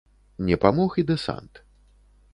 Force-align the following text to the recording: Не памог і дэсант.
Не 0.47 0.57
памог 0.63 0.97
і 1.03 1.05
дэсант. 1.13 1.63